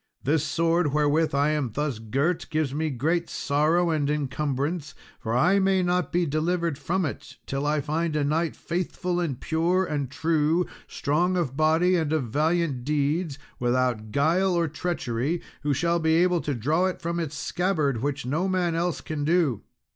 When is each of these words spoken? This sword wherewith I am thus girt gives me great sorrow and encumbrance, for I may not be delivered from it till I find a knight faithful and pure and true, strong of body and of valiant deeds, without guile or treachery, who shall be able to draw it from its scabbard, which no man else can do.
This 0.23 0.43
sword 0.43 0.87
wherewith 0.93 1.35
I 1.35 1.49
am 1.49 1.73
thus 1.73 1.99
girt 1.99 2.47
gives 2.49 2.73
me 2.73 2.89
great 2.89 3.29
sorrow 3.29 3.91
and 3.91 4.09
encumbrance, 4.09 4.95
for 5.19 5.37
I 5.37 5.59
may 5.59 5.83
not 5.83 6.11
be 6.11 6.25
delivered 6.25 6.79
from 6.79 7.05
it 7.05 7.37
till 7.45 7.67
I 7.67 7.81
find 7.81 8.15
a 8.15 8.23
knight 8.23 8.55
faithful 8.55 9.19
and 9.19 9.39
pure 9.39 9.85
and 9.85 10.09
true, 10.09 10.65
strong 10.87 11.37
of 11.37 11.55
body 11.55 11.95
and 11.97 12.11
of 12.13 12.23
valiant 12.29 12.83
deeds, 12.83 13.37
without 13.59 14.09
guile 14.11 14.55
or 14.55 14.67
treachery, 14.67 15.39
who 15.61 15.71
shall 15.71 15.99
be 15.99 16.15
able 16.15 16.41
to 16.41 16.55
draw 16.55 16.87
it 16.87 16.99
from 16.99 17.19
its 17.19 17.37
scabbard, 17.37 18.01
which 18.01 18.25
no 18.25 18.47
man 18.47 18.73
else 18.73 19.01
can 19.01 19.23
do. 19.23 19.61